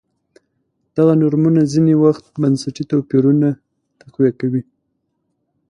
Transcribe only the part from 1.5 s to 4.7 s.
ځیني وخت بنسټي توپیرونه تقویه کوي.